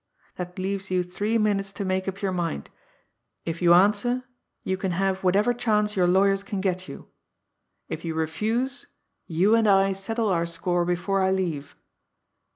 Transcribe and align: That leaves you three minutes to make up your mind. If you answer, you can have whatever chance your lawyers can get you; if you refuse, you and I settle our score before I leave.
That 0.37 0.57
leaves 0.57 0.89
you 0.89 1.03
three 1.03 1.37
minutes 1.37 1.71
to 1.73 1.85
make 1.85 2.07
up 2.07 2.23
your 2.23 2.31
mind. 2.31 2.71
If 3.45 3.61
you 3.61 3.75
answer, 3.75 4.23
you 4.63 4.75
can 4.75 4.93
have 4.93 5.23
whatever 5.23 5.53
chance 5.53 5.95
your 5.95 6.07
lawyers 6.07 6.41
can 6.43 6.59
get 6.59 6.87
you; 6.87 7.09
if 7.87 8.03
you 8.03 8.15
refuse, 8.15 8.87
you 9.27 9.53
and 9.53 9.67
I 9.67 9.93
settle 9.93 10.29
our 10.29 10.47
score 10.47 10.85
before 10.85 11.21
I 11.21 11.29
leave. 11.29 11.75